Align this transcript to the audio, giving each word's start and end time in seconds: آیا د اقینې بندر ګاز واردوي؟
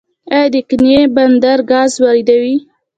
آیا 0.33 0.47
د 0.51 0.55
اقینې 0.61 0.99
بندر 1.15 1.59
ګاز 1.71 1.91
واردوي؟ 2.03 2.55